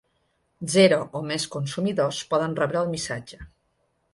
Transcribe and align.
Zero 0.75 0.97
o 1.19 1.21
més 1.31 1.45
consumidors 1.57 2.23
poden 2.33 2.59
rebre 2.61 2.83
el 2.85 2.91
missatge. 2.95 3.41